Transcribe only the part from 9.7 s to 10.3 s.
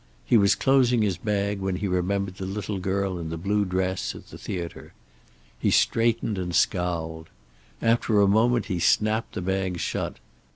shut.